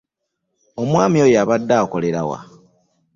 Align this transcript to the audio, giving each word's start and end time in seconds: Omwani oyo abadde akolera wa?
Omwani 0.81 1.17
oyo 1.25 1.37
abadde 1.43 1.73
akolera 1.83 2.21
wa? 2.29 2.39